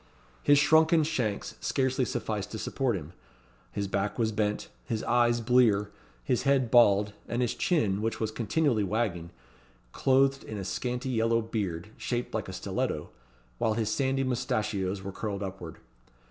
His 0.41 0.57
shrunken 0.57 1.03
shanks 1.03 1.53
scarcely 1.61 2.05
sufficed 2.05 2.49
to 2.53 2.57
support 2.57 2.95
him; 2.95 3.13
his 3.71 3.87
back 3.87 4.17
was 4.17 4.31
bent; 4.31 4.67
his 4.83 5.03
eyes 5.03 5.41
blear; 5.41 5.91
his 6.23 6.41
head 6.41 6.71
bald; 6.71 7.13
and 7.27 7.43
his 7.43 7.53
chin, 7.53 8.01
which 8.01 8.19
was 8.19 8.31
continually 8.31 8.83
wagging, 8.83 9.29
clothed 9.91 10.43
with 10.43 10.57
a 10.57 10.65
scanty 10.65 11.09
yellow 11.09 11.39
beard, 11.39 11.89
shaped 11.97 12.33
like 12.33 12.49
a 12.49 12.53
stiletto, 12.53 13.11
while 13.59 13.75
his 13.75 13.91
sandy 13.93 14.23
moustachios 14.23 15.03
were 15.03 15.11
curled 15.11 15.43
upward. 15.43 15.77